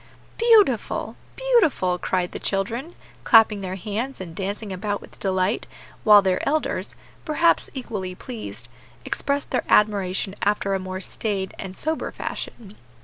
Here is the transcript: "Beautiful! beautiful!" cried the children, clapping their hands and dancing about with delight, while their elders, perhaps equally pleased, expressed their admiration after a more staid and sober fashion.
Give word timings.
"Beautiful! 0.39 1.15
beautiful!" 1.35 1.99
cried 1.99 2.31
the 2.31 2.39
children, 2.39 2.95
clapping 3.23 3.61
their 3.61 3.75
hands 3.75 4.19
and 4.19 4.35
dancing 4.35 4.73
about 4.73 4.99
with 4.99 5.19
delight, 5.19 5.67
while 6.03 6.23
their 6.23 6.39
elders, 6.49 6.95
perhaps 7.23 7.69
equally 7.75 8.15
pleased, 8.15 8.67
expressed 9.05 9.51
their 9.51 9.63
admiration 9.69 10.33
after 10.41 10.73
a 10.73 10.79
more 10.79 11.01
staid 11.01 11.53
and 11.59 11.75
sober 11.75 12.11
fashion. 12.11 12.77